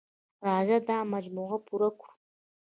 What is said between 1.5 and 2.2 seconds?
پوره کړو.